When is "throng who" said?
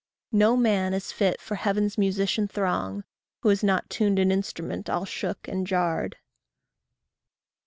2.47-3.49